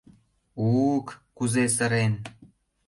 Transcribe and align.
—У-ук, 0.63 1.07
кузе 1.37 1.65
сырен... 1.75 2.13